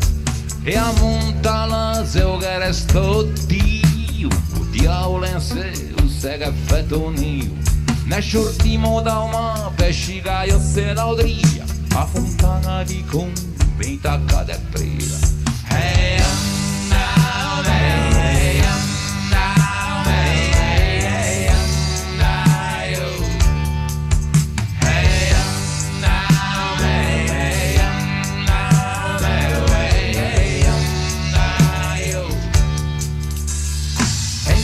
E 0.65 0.77
a 0.77 0.93
montana, 0.93 2.05
seu 2.05 2.37
che 2.37 2.57
resto 2.57 3.23
Dio 3.47 4.29
O 4.57 4.65
diavolo 4.71 5.25
in 5.25 5.41
sé, 5.41 5.73
o 6.01 6.07
sega 6.07 6.53
fetonio 6.67 7.51
Ne 8.05 8.21
shortimo 8.21 9.01
da 9.01 9.19
uma 9.19 9.73
pesciga, 9.75 10.45
io 10.45 10.57
se 10.57 10.93
da 10.93 11.03
A 11.03 12.05
fontana 12.05 12.83
di 12.83 13.03
conventa 13.03 14.21
cade 14.25 14.57
prima 14.71 16.22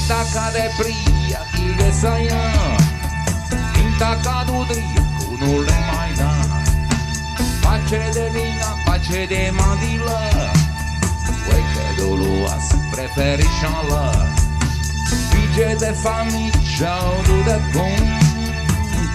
care 0.10 0.72
pria 0.78 1.42
tigesa 1.54 2.18
ya 2.18 2.46
Tinta 3.74 4.18
cadudria 4.24 5.04
cu 5.18 5.38
nu 5.40 5.62
le 5.62 5.78
mai 5.90 6.12
da. 6.18 6.34
Pace 7.62 8.10
de 8.14 8.32
lina, 8.34 8.70
pace 8.86 9.26
de 9.28 9.52
mandila 9.58 10.22
Uite 11.52 11.64
păi 11.74 11.96
doloas, 11.98 12.66
preferișala 12.92 14.12
Vige 15.32 15.76
de 15.78 15.96
famiglia, 16.04 16.96
nu 17.28 17.44
de 17.44 17.60
bun 17.72 18.06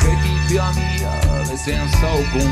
Că 0.00 0.11
tipia 0.22 0.70
mia 0.76 1.42
le 1.48 1.57
senza 1.57 2.11
o! 2.14 2.44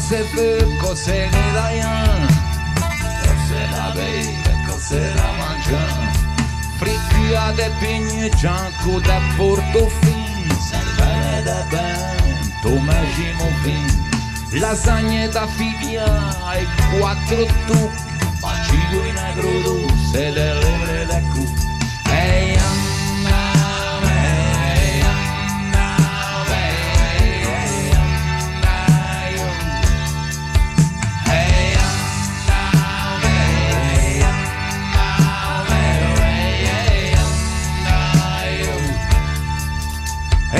Se 0.00 0.14
fait 0.14 0.78
cos'è 0.80 1.28
ne 1.30 1.44
dayan 1.54 2.26
Cos'è 3.24 3.64
la 3.70 3.90
beve, 3.94 4.54
cos'è 4.68 5.14
la 5.14 5.30
mangian 5.38 6.12
Fricchia 6.78 7.52
de 7.52 7.70
pigne, 7.80 8.28
gianco 8.36 9.00
da 9.00 9.18
portofin 9.36 10.50
Salvare 10.68 11.42
da 11.42 11.64
ben, 11.70 12.52
tomagimo 12.62 13.48
vin 13.62 14.60
Lasagne 14.60 15.28
da 15.28 15.46
figlia 15.46 16.06
e 16.54 16.66
quattro 16.98 17.44
tucchi 17.66 18.04
Bacigo 18.40 19.04
in 19.04 19.16
agrodo, 19.16 19.86
se 20.12 20.32
delle 20.32 21.06
da 21.06 21.20
cucchi 21.32 21.55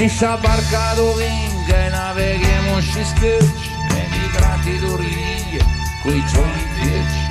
lascia 0.07 0.37
barcato 0.37 1.14
vinga 1.14 1.87
e 1.87 1.88
navighiamo 1.88 2.79
emigrati 2.79 3.05
scherci 3.05 3.71
cu 3.88 3.95
mi 4.09 4.31
tratti 4.31 4.79
d'origlie 4.79 5.64
coi 6.03 6.25
giorni 6.27 6.64
dieci 6.81 7.31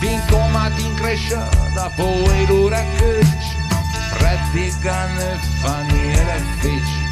fin 0.00 0.20
come 0.28 0.70
ti 0.76 0.84
incresciata 0.84 1.90
poi 1.96 2.46
l'orecchiacci 2.46 3.56
pretti 4.18 4.74
canne 4.80 5.38
faniere 5.60 6.36
e 6.36 6.42
feci 6.60 7.08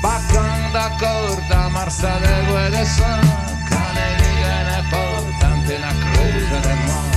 baccanda 0.00 0.90
corda 0.98 1.68
marsa 1.68 2.18
de 2.18 2.44
guede 2.48 2.84
san 2.84 3.20
cane 3.68 4.16
viene 4.18 4.82
portante 4.90 5.74
una 5.76 5.94
cruza 6.00 6.58
de 6.66 6.74
mare 6.86 7.15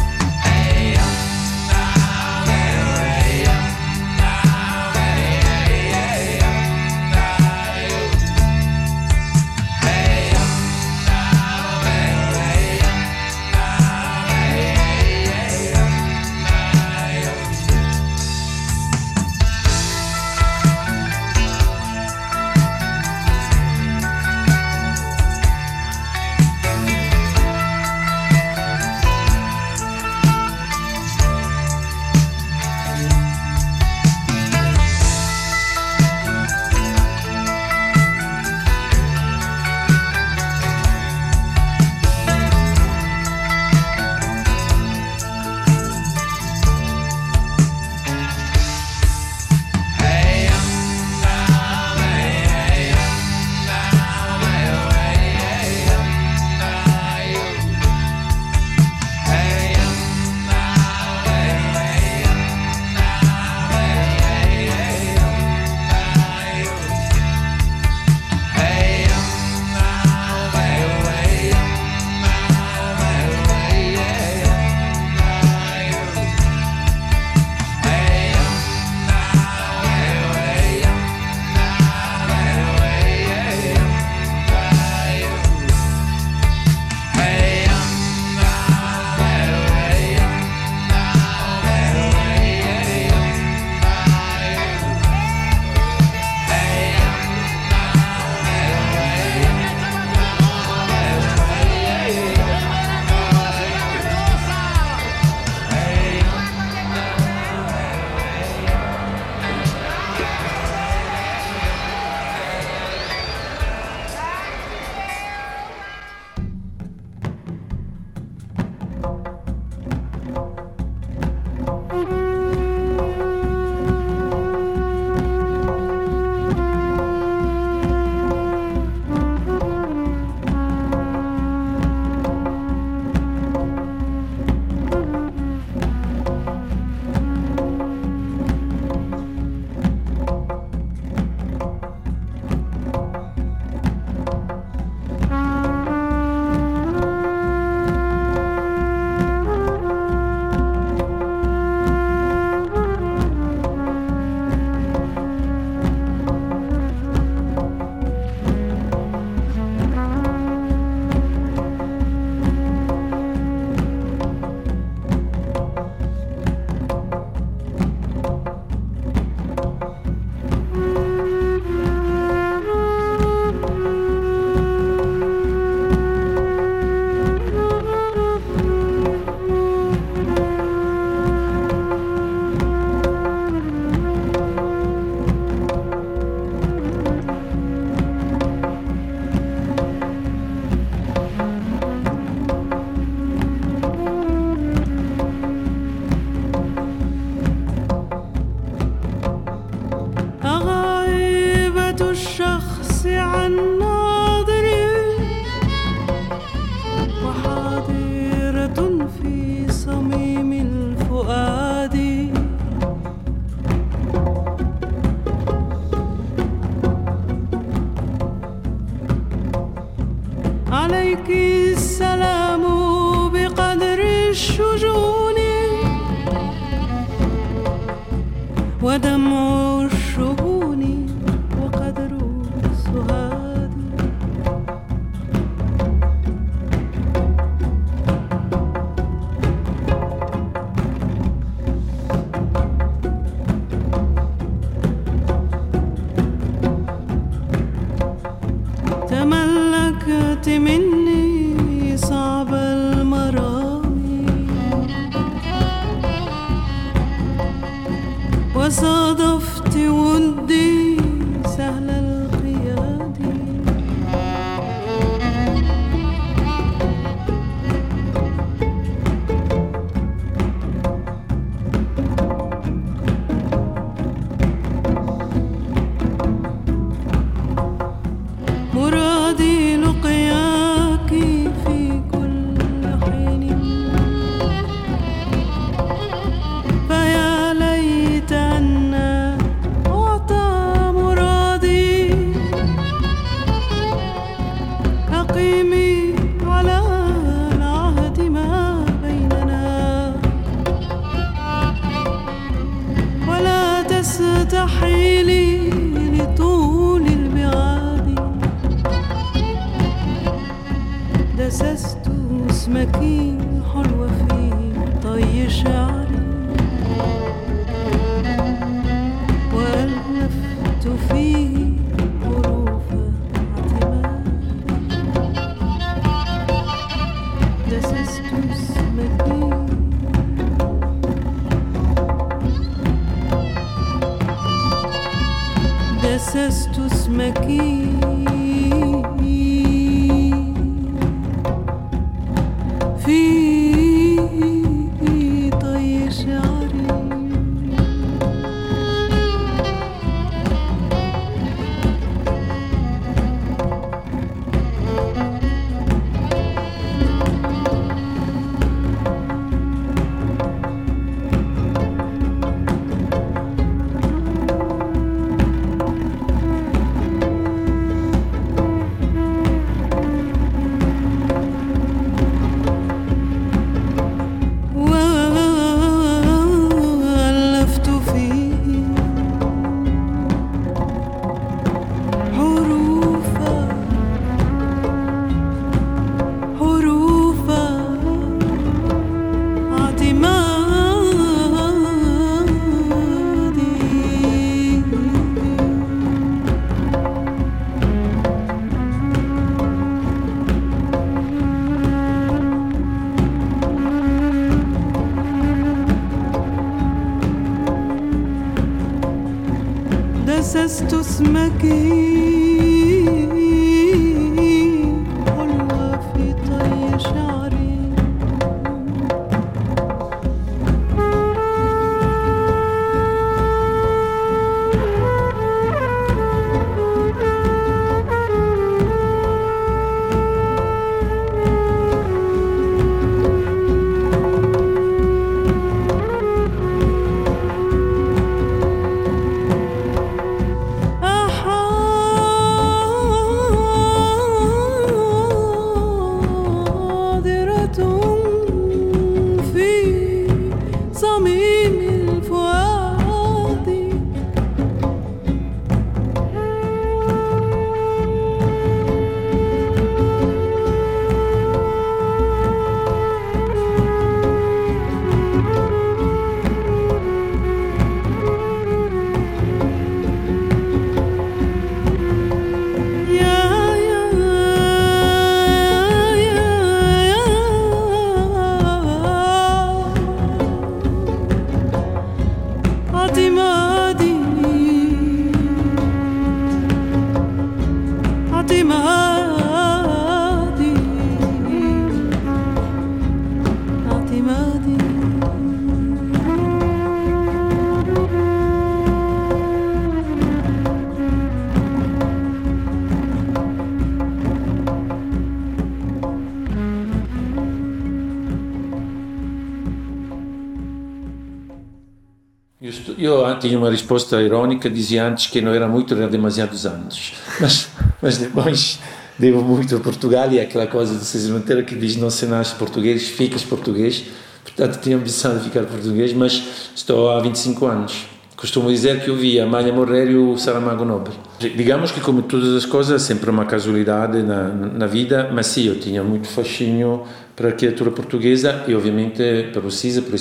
tinha 513.39 513.57
uma 513.57 513.69
resposta 513.69 514.21
irônica, 514.21 514.69
dizia 514.69 515.07
antes 515.07 515.27
que 515.27 515.41
não 515.41 515.53
era 515.53 515.67
muito, 515.67 515.93
era 515.93 516.07
demasiados 516.07 516.65
anos. 516.65 517.13
Mas, 517.39 517.69
mas 518.01 518.17
depois 518.17 518.79
devo 519.17 519.41
muito 519.41 519.75
a 519.75 519.79
Portugal 519.79 520.31
e 520.31 520.39
aquela 520.39 520.67
coisa 520.67 520.95
de 520.97 521.03
César 521.03 521.33
Monteiro 521.33 521.63
que 521.63 521.75
diz 521.75 521.95
não 521.95 522.09
se 522.09 522.25
nasce 522.25 522.55
português, 522.55 523.07
ficas 523.07 523.43
português. 523.43 524.05
Portanto, 524.43 524.79
tinha 524.81 524.95
a 524.95 524.99
ambição 524.99 525.37
de 525.37 525.43
ficar 525.43 525.63
português, 525.63 526.13
mas 526.13 526.71
estou 526.75 527.11
há 527.11 527.19
25 527.19 527.65
anos. 527.65 528.05
Costumo 528.39 528.69
dizer 528.69 529.03
que 529.03 529.09
eu 529.09 529.17
vi 529.17 529.37
a 529.37 529.45
Malha 529.45 529.73
Morrer 529.73 530.11
e 530.11 530.15
o 530.15 530.37
Saramago 530.37 530.85
Nobre. 530.85 531.11
Digamos 531.39 531.91
que, 531.91 531.99
como 531.99 532.21
todas 532.21 532.55
as 532.55 532.65
coisas, 532.65 533.01
sempre 533.01 533.29
uma 533.29 533.43
casualidade 533.43 534.23
na, 534.23 534.47
na 534.47 534.87
vida, 534.87 535.29
mas 535.33 535.47
sim, 535.47 535.67
eu 535.67 535.77
tinha 535.77 536.01
muito 536.01 536.25
fascínio 536.29 537.03
para 537.35 537.47
a 537.47 537.51
arquitetura 537.51 537.91
portuguesa 537.91 538.63
e, 538.65 538.73
obviamente, 538.73 539.49
para 539.51 539.67
o 539.67 539.69
CISA, 539.69 540.01
por. 540.01 540.15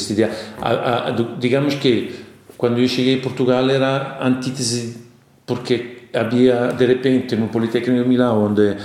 A, 0.60 1.08
a, 1.08 1.10
digamos 1.38 1.76
que, 1.76 2.12
quando 2.58 2.78
eu 2.80 2.88
cheguei 2.88 3.18
a 3.18 3.22
Portugal, 3.22 3.70
era 3.70 4.18
antítese, 4.20 4.98
porque 5.46 6.08
havia, 6.12 6.72
de 6.76 6.84
repente, 6.84 7.36
no 7.36 7.48
Politécnico 7.48 8.02
de 8.02 8.08
Milão, 8.08 8.46
onde 8.46 8.76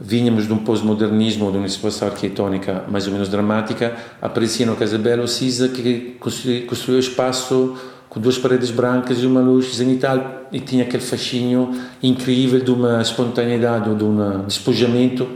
vínhamos 0.00 0.46
de 0.46 0.52
um 0.52 0.58
pós-modernismo, 0.58 1.50
de 1.50 1.58
uma 1.58 1.68
situação 1.68 2.06
arquitetônica 2.08 2.84
mais 2.88 3.06
ou 3.06 3.12
menos 3.12 3.28
dramática, 3.28 3.96
aparecia 4.22 4.64
no 4.64 4.76
Casabello 4.76 5.24
o 5.24 5.28
CISA 5.28 5.68
que 5.68 6.16
construiu 6.20 7.00
espaço 7.00 7.76
com 8.08 8.20
duas 8.20 8.38
paredes 8.38 8.70
brancas 8.70 9.18
e 9.18 9.26
uma 9.26 9.40
luz 9.40 9.74
zenital 9.74 10.46
e 10.52 10.60
tinha 10.60 10.84
aquele 10.84 11.02
fascínio 11.02 11.74
incrível 12.02 12.60
de 12.60 12.70
uma 12.70 13.02
espontaneidade, 13.02 13.94
de 13.94 14.04
um 14.04 14.44
despojamento 14.46 15.26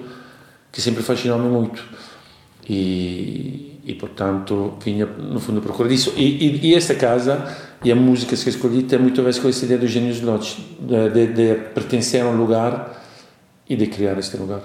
que 0.71 0.81
sempre 0.81 1.03
fascinou-me 1.03 1.49
muito. 1.49 1.83
E, 2.69 3.81
e, 3.85 3.95
portanto 3.95 4.75
vinha 4.85 5.07
no 5.07 5.41
fundo 5.41 5.61
procurar 5.61 5.91
isso. 5.91 6.13
E, 6.17 6.23
e, 6.23 6.67
e, 6.69 6.75
esta 6.75 6.95
casa 6.95 7.57
e 7.85 7.91
a 7.91 7.97
música 7.97 8.37
que 8.37 8.49
escolhi 8.49 8.83
tem 8.83 8.99
muito 8.99 9.21
a 9.21 9.25
ver 9.25 9.41
com 9.41 9.49
essa 9.49 9.65
ideia 9.65 9.81
dos 9.81 9.91
gênios 9.91 10.21
lotes, 10.21 10.59
de, 10.79 11.27
de, 11.27 11.55
pertencer 11.75 12.23
a 12.23 12.27
um 12.27 12.37
lugar 12.37 13.03
e 13.69 13.75
de 13.77 13.87
criar 13.87 14.19
este 14.19 14.37
lugar. 14.37 14.63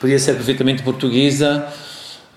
Podia 0.00 0.18
ser 0.18 0.34
perfeitamente 0.34 0.82
portuguesa, 0.82 1.66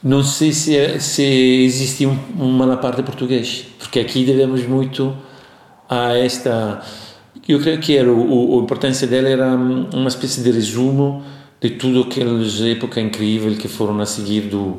não 0.03 0.23
sei 0.23 0.53
se, 0.53 0.99
se 0.99 1.23
existia 1.23 2.07
um, 2.07 2.17
uma 2.37 2.77
parte 2.77 3.03
português, 3.03 3.65
porque 3.79 3.99
aqui 3.99 4.25
devemos 4.25 4.65
muito 4.65 5.15
a 5.89 6.17
esta. 6.17 6.81
Eu 7.47 7.59
creio 7.59 7.79
que 7.79 7.97
era 7.97 8.11
o, 8.11 8.59
a 8.59 8.63
importância 8.63 9.07
dela 9.07 9.27
era 9.27 9.55
uma 9.55 10.07
espécie 10.07 10.41
de 10.41 10.51
resumo 10.51 11.23
de 11.61 11.71
tudo 11.71 12.03
aquelas 12.03 12.61
épocas 12.61 13.03
incríveis 13.03 13.57
que 13.57 13.67
foram 13.67 13.99
a 13.99 14.05
seguir 14.05 14.41
do, 14.41 14.77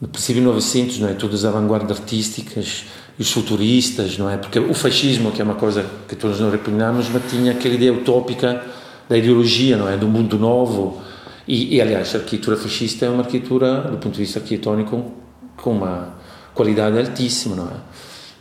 do 0.00 0.08
princípio 0.08 0.42
900, 0.42 0.98
não 1.00 1.08
é? 1.08 1.14
Todas 1.14 1.44
as 1.44 1.52
vanguardas 1.52 1.98
artísticas, 1.98 2.84
os 3.18 3.30
futuristas, 3.30 4.16
não 4.18 4.30
é? 4.30 4.36
Porque 4.36 4.58
o 4.58 4.74
fascismo, 4.74 5.30
que 5.32 5.40
é 5.40 5.44
uma 5.44 5.54
coisa 5.54 5.84
que 6.08 6.16
todos 6.16 6.40
nós 6.40 6.50
repugnamos, 6.52 7.08
mas 7.08 7.22
tinha 7.30 7.52
aquela 7.52 7.74
ideia 7.74 7.92
utópica 7.92 8.64
da 9.08 9.18
ideologia, 9.18 9.76
não 9.76 9.88
é? 9.88 9.96
Do 9.96 10.08
mundo 10.08 10.38
novo 10.38 11.02
e, 11.46 11.76
e, 11.76 11.80
aliás, 11.80 12.14
a 12.14 12.18
arquitetura 12.18 12.56
fascista 12.56 13.04
é 13.04 13.08
uma 13.08 13.22
arquitetura, 13.22 13.82
do 13.82 13.98
ponto 13.98 14.12
de 14.12 14.20
vista 14.20 14.38
arquitetônico, 14.38 15.12
com 15.56 15.72
uma 15.72 16.14
qualidade 16.54 16.98
altíssima, 16.98 17.56
não 17.56 17.68
é? 17.68 17.76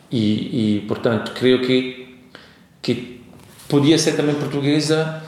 E, 0.09 0.77
e 0.77 0.81
portanto, 0.88 1.34
creio 1.34 1.61
que, 1.61 2.17
que 2.81 3.21
podia 3.67 3.97
ser 3.97 4.13
também 4.13 4.36
portuguesa, 4.36 5.21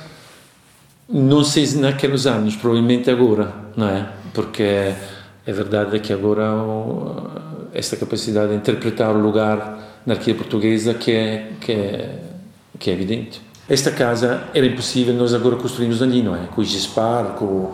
não 1.08 1.44
sei 1.44 1.66
naqueles 1.76 2.26
anos, 2.26 2.56
provavelmente 2.56 3.10
agora, 3.10 3.54
não 3.76 3.88
é? 3.88 4.10
Porque 4.34 4.64
é 4.64 5.54
verdade 5.54 6.00
que 6.00 6.12
agora 6.12 6.44
esta 7.74 7.96
capacidade 7.96 8.52
de 8.52 8.56
interpretar 8.56 9.16
o 9.16 9.20
lugar 9.20 10.02
na 10.06 10.14
arquitetura 10.14 10.44
portuguesa 10.44 10.94
que 10.94 11.12
é, 11.12 11.52
que 11.60 11.72
é, 11.72 12.20
que 12.80 12.90
é 12.90 12.94
evidente. 12.94 13.42
Esta 13.68 13.92
casa 13.92 14.44
era 14.54 14.66
impossível 14.66 15.14
nós 15.14 15.34
agora 15.34 15.56
construirmos 15.56 16.02
ali, 16.02 16.22
não 16.22 16.36
é? 16.36 16.48
Com 16.54 16.62
o 16.62 16.64
Gespar, 16.64 17.34
com, 17.34 17.72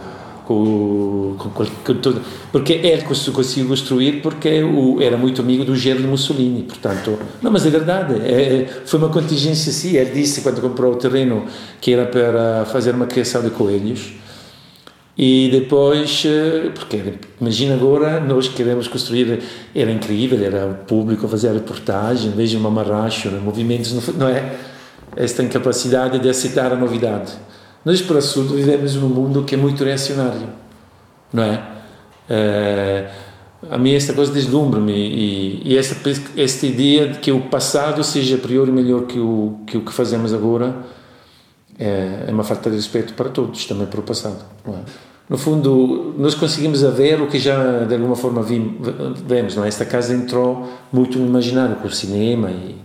com, 1.37 1.49
com, 1.49 1.65
com 1.65 1.93
tudo. 1.95 2.21
Porque 2.51 2.73
ele 2.73 3.01
conseguiu 3.03 3.67
construir 3.67 4.21
porque 4.21 4.63
o, 4.63 5.01
era 5.01 5.17
muito 5.17 5.41
amigo 5.41 5.63
do 5.63 5.75
Gerardo 5.75 6.07
Mussolini, 6.07 6.63
portanto... 6.63 7.17
Não, 7.41 7.51
mas 7.51 7.65
é 7.65 7.69
verdade, 7.69 8.15
é, 8.15 8.67
foi 8.85 8.99
uma 8.99 9.09
contingência 9.09 9.71
sim. 9.71 9.95
Ele 9.95 10.11
disse, 10.11 10.41
quando 10.41 10.61
comprou 10.61 10.93
o 10.93 10.95
terreno, 10.95 11.45
que 11.79 11.93
era 11.93 12.05
para 12.05 12.65
fazer 12.65 12.93
uma 12.93 13.05
criação 13.05 13.41
de 13.41 13.49
coelhos. 13.49 14.13
E 15.17 15.49
depois, 15.51 16.23
eh, 16.25 16.71
porque 16.73 17.15
imagina 17.39 17.75
agora, 17.75 18.19
nós 18.21 18.47
queremos 18.47 18.87
construir, 18.87 19.39
era 19.75 19.91
incrível, 19.91 20.41
era 20.43 20.65
o 20.65 20.85
público 20.85 21.27
fazer 21.27 21.49
a 21.49 21.53
reportagem, 21.53 22.31
veja 22.31 22.57
uma 22.57 22.71
marracho, 22.71 23.29
movimentos, 23.29 23.93
não 24.15 24.27
é? 24.27 24.55
esta 25.15 25.43
incapacidade 25.43 26.19
de 26.19 26.29
aceitar 26.29 26.71
a 26.71 26.75
novidade. 26.75 27.33
Nós, 27.83 28.01
para 28.01 28.17
o 28.17 28.21
Sul, 28.21 28.43
vivemos 28.45 28.95
num 28.95 29.09
mundo 29.09 29.43
que 29.43 29.55
é 29.55 29.57
muito 29.57 29.83
reacionário, 29.83 30.49
não 31.33 31.43
é? 31.43 31.63
é 32.29 33.11
a 33.69 33.77
mim 33.77 33.93
esta 33.93 34.13
coisa 34.13 34.31
deslumbra-me 34.31 34.91
e, 34.91 35.61
e 35.65 35.77
esta, 35.77 35.95
esta 36.35 36.65
ideia 36.65 37.09
de 37.09 37.19
que 37.19 37.31
o 37.31 37.41
passado 37.41 38.03
seja 38.03 38.35
a 38.35 38.39
priori 38.39 38.71
melhor 38.71 39.05
que 39.05 39.19
o 39.19 39.59
que, 39.67 39.77
o 39.77 39.81
que 39.81 39.93
fazemos 39.93 40.33
agora 40.33 40.75
é, 41.77 42.25
é 42.27 42.31
uma 42.31 42.43
falta 42.43 42.69
de 42.69 42.75
respeito 42.75 43.13
para 43.13 43.29
todos, 43.29 43.65
também 43.65 43.85
para 43.87 43.99
o 43.99 44.03
passado. 44.03 44.43
É? 44.67 45.11
No 45.29 45.37
fundo, 45.37 46.13
nós 46.17 46.35
conseguimos 46.35 46.81
ver 46.81 47.21
o 47.21 47.27
que 47.27 47.39
já 47.39 47.85
de 47.85 47.93
alguma 47.93 48.15
forma 48.15 48.43
vimos, 48.43 49.55
não 49.55 49.63
é? 49.63 49.67
Esta 49.67 49.85
casa 49.85 50.13
entrou 50.13 50.67
muito 50.91 51.17
no 51.17 51.25
imaginário, 51.25 51.77
com 51.77 51.87
o 51.87 51.91
cinema 51.91 52.51
e 52.51 52.75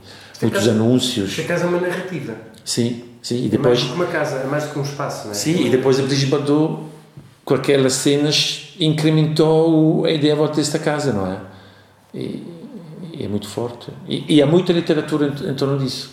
muitos 0.41 0.61
casa, 0.61 0.71
anúncios. 0.71 1.31
Esta 1.31 1.43
casa 1.43 1.65
é 1.65 1.67
uma 1.67 1.81
narrativa. 1.81 2.35
Sim, 2.65 3.03
sim. 3.27 3.45
E 3.47 3.49
depois, 3.49 3.81
é 3.81 3.83
mais 3.83 3.83
do 3.83 3.89
que 3.89 3.95
uma 3.95 4.07
casa, 4.07 4.37
é 4.37 4.47
mais 4.47 4.65
do 4.65 4.73
que 4.73 4.79
um 4.79 4.83
espaço, 4.83 5.25
não 5.25 5.33
é? 5.33 5.35
Sim, 5.35 5.67
e 5.67 5.71
depois 5.71 5.99
a 5.99 6.03
Brigitte 6.03 6.31
com 7.45 7.55
aquelas 7.55 7.93
cenas, 7.95 8.75
incrementou 8.79 10.05
a 10.05 10.11
ideia 10.11 10.33
à 10.33 10.37
volta 10.37 10.57
desta 10.57 10.79
casa, 10.79 11.13
não 11.13 11.27
é? 11.27 11.41
E, 12.15 12.43
e 13.13 13.25
é 13.25 13.29
muito 13.29 13.49
forte. 13.49 13.89
E, 14.09 14.37
e 14.37 14.43
há 14.43 14.47
muita 14.47 14.73
literatura 14.73 15.27
em, 15.29 15.51
em 15.51 15.55
torno 15.55 15.79
disso. 15.79 16.11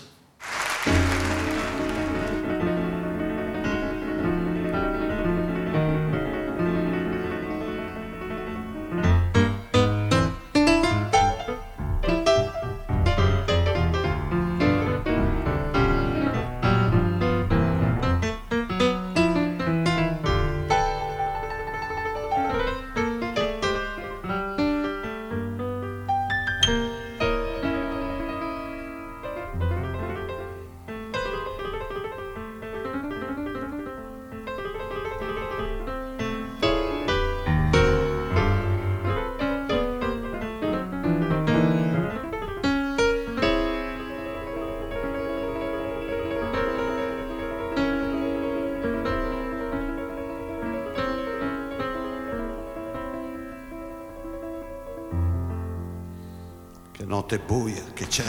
Notte 57.34 57.39
buia 57.39 57.84
che 57.93 58.07
c'è. 58.07 58.25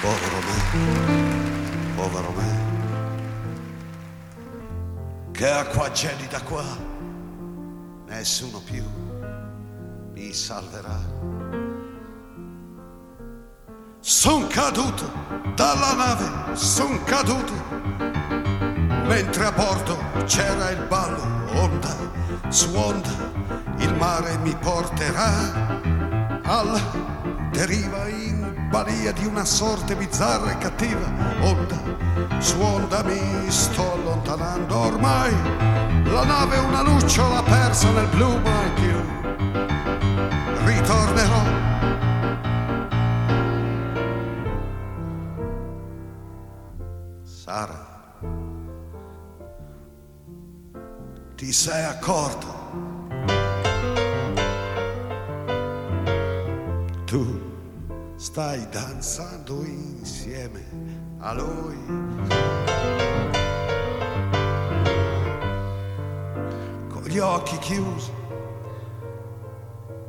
Povero 0.00 0.38
me, 0.40 1.94
povero 1.96 2.30
me. 2.32 2.72
Che 5.32 5.50
acqua 5.50 5.90
gelida 5.90 6.40
qua, 6.42 6.64
nessuno 8.06 8.60
più 8.60 8.84
mi 10.12 10.32
salverà. 10.32 11.00
Son 14.00 14.46
caduto 14.48 15.10
dalla 15.54 15.94
nave, 15.94 16.56
son 16.56 17.02
caduto, 17.04 17.52
mentre 19.06 19.46
a 19.46 19.52
bordo 19.52 19.96
c'era 20.26 20.70
il 20.70 20.84
ballo, 20.88 21.22
onda 21.54 22.12
su 22.48 22.68
onda, 22.74 23.32
il 23.78 23.94
mare 23.94 24.36
mi 24.38 24.54
porterà 24.54 25.72
alla 26.44 27.03
deriva 27.54 28.08
in 28.08 28.68
balia 28.68 29.12
di 29.12 29.24
una 29.24 29.44
sorte 29.44 29.94
bizzarra 29.94 30.50
e 30.50 30.58
cattiva. 30.58 31.06
Onda 31.42 31.80
su 32.40 32.60
onda 32.60 33.02
mi 33.04 33.48
sto 33.48 33.92
allontanando 33.92 34.76
ormai. 34.76 35.32
La 36.04 36.24
nave 36.24 36.58
una 36.58 36.82
lucciola 36.82 37.42
persa 37.42 37.90
nel 37.92 38.08
blu 38.08 38.38
mai 38.40 38.70
più. 38.74 39.03
Stai 58.34 58.68
danzando 58.68 59.64
insieme 59.64 60.64
a 61.18 61.32
lui. 61.34 61.78
Con 66.88 67.02
gli 67.04 67.18
occhi 67.20 67.56
chiusi 67.58 68.10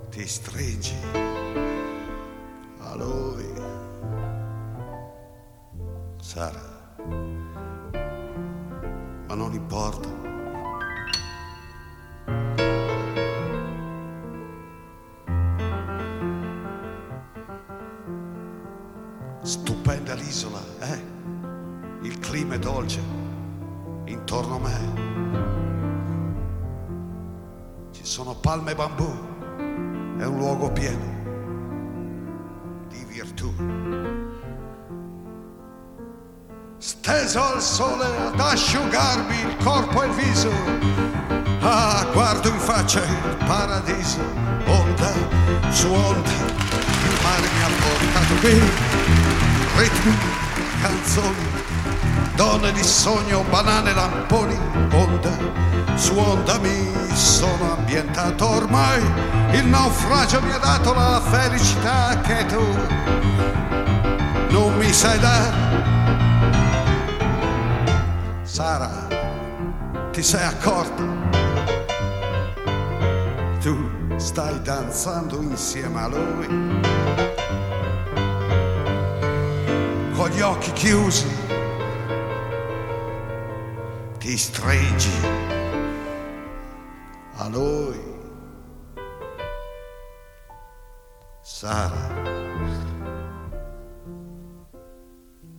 ti 0.10 0.26
stringi 0.26 0.96
a 2.80 2.96
lui. 2.96 3.54
Sara, 6.20 6.96
ma 9.28 9.36
non 9.36 9.54
importa. 9.54 10.35
Palme 28.46 28.74
e 28.74 28.76
bambù, 28.76 29.12
è 30.20 30.24
un 30.24 30.38
luogo 30.38 30.72
pieno 30.72 31.04
di 32.88 33.04
virtù. 33.08 33.52
Steso 36.78 37.42
al 37.42 37.60
sole 37.60 38.06
ad 38.06 38.40
asciugarmi 38.40 39.36
il 39.40 39.58
corpo 39.64 40.04
e 40.04 40.06
il 40.06 40.12
viso. 40.14 40.52
Ah, 41.62 42.06
guardo 42.14 42.50
in 42.50 42.60
faccia 42.60 43.04
il 43.04 43.36
paradiso, 43.48 44.22
onda 44.68 45.12
su 45.72 45.88
onda, 45.88 46.30
il 46.30 47.18
mare 47.24 47.48
mi 47.52 47.62
ha 47.64 47.70
portato 47.82 48.36
qui 48.42 48.60
ritmi, 49.80 50.18
canzoni, 50.84 51.46
donne 52.36 52.72
di 52.72 52.84
sogno, 52.84 53.44
banane, 53.50 53.94
lamponi, 53.94 54.58
onda 54.92 55.56
su 55.96 56.18
onda 56.18 56.58
mi 56.60 56.92
sono 57.14 57.76
ambientato 57.78 58.48
ormai, 58.48 59.02
il 59.52 59.66
naufragio 59.66 60.42
mi 60.42 60.52
ha 60.52 60.58
dato 60.58 60.94
la 60.94 61.22
felicità 61.22 62.20
che 62.22 62.46
tu 62.48 62.64
non 64.50 64.76
mi 64.78 64.92
sai 64.92 65.20
dare. 65.20 65.54
Sara, 68.44 69.08
ti 70.12 70.22
sei 70.22 70.44
accorta? 70.44 71.04
Tu 73.62 73.90
stai 74.18 74.62
danzando 74.62 75.42
insieme 75.42 76.02
a 76.02 76.08
lui. 76.08 76.84
con 80.16 80.30
gli 80.30 80.42
occhi 80.42 80.72
chiusi, 80.72 81.28
ti 84.26 84.38
stringi 84.38 85.22
a 87.36 87.48
lui. 87.48 88.02
Sara, 91.42 92.10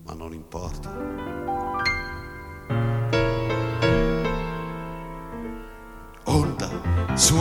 ma 0.02 0.14
non 0.14 0.32
importa. 0.32 0.90
Onda 6.24 6.68
su 7.14 7.36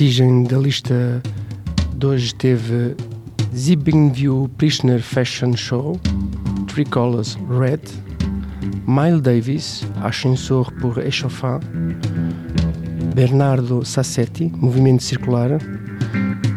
vertigem 0.00 0.44
da 0.44 0.56
lista 0.56 1.22
de 1.94 2.06
hoje 2.06 2.34
teve 2.34 2.96
View 3.52 4.48
Prisoner 4.56 5.02
Fashion 5.02 5.54
Show, 5.54 6.00
Three 6.68 6.86
Colors 6.86 7.36
Red, 7.50 7.80
Miles 8.86 9.20
Davis, 9.20 9.86
Ascensor 10.02 10.72
por 10.80 10.96
Echauffin, 11.04 11.60
Bernardo 13.14 13.84
Sassetti, 13.84 14.50
Movimento 14.56 15.02
Circular, 15.02 15.58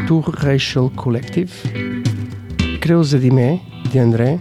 Tour 0.08 0.24
Racial 0.38 0.90
Collective, 0.92 1.52
Creusa 2.80 3.20
Dimé, 3.20 3.62
de 3.92 4.00
André, 4.00 4.40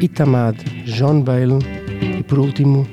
Itamad, 0.00 0.54
John 0.84 1.24
Bale 1.24 1.58
e 2.00 2.22
por 2.22 2.38
último, 2.38 2.86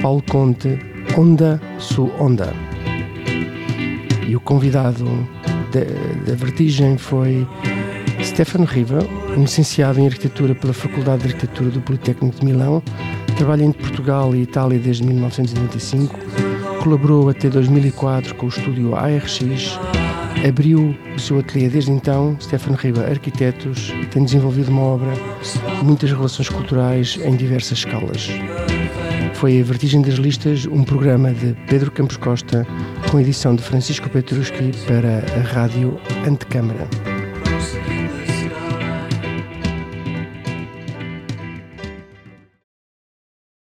Paulo 0.00 0.22
Conte, 0.30 0.78
Onda 1.16 1.60
su 1.80 2.08
Onda 2.20 2.73
e 4.26 4.36
o 4.36 4.40
convidado 4.40 5.04
da 6.26 6.34
Vertigem 6.34 6.96
foi 6.96 7.46
Stefano 8.22 8.64
Riva, 8.64 8.98
licenciado 9.36 10.00
em 10.00 10.06
Arquitetura 10.06 10.54
pela 10.54 10.72
Faculdade 10.72 11.22
de 11.22 11.28
Arquitetura 11.34 11.70
do 11.70 11.80
Politécnico 11.80 12.38
de 12.38 12.44
Milão, 12.44 12.82
trabalha 13.36 13.64
entre 13.64 13.82
Portugal 13.82 14.34
e 14.34 14.42
Itália 14.42 14.78
desde 14.78 15.04
1995, 15.04 16.18
colaborou 16.82 17.28
até 17.28 17.48
2004 17.48 18.34
com 18.36 18.46
o 18.46 18.48
estúdio 18.48 18.94
ARX, 18.94 19.40
abriu 20.46 20.94
o 21.14 21.18
seu 21.18 21.38
ateliê 21.38 21.68
desde 21.68 21.90
então, 21.90 22.36
Stefano 22.40 22.76
Riva 22.76 23.04
Arquitetos, 23.04 23.92
e 24.00 24.06
tem 24.06 24.24
desenvolvido 24.24 24.70
uma 24.70 24.82
obra 24.82 25.12
muitas 25.82 26.10
relações 26.10 26.48
culturais 26.48 27.18
em 27.22 27.34
diversas 27.36 27.78
escalas. 27.78 28.28
Foi 29.44 29.60
a 29.60 29.62
Vertigem 29.62 30.00
das 30.00 30.14
Listas, 30.14 30.64
um 30.64 30.82
programa 30.82 31.30
de 31.30 31.54
Pedro 31.68 31.90
Campos 31.90 32.16
Costa, 32.16 32.66
com 33.10 33.20
edição 33.20 33.54
de 33.54 33.62
Francisco 33.62 34.08
Petruski 34.08 34.70
para 34.86 35.18
a 35.38 35.42
Rádio 35.42 36.00
Antecâmara. 36.26 37.13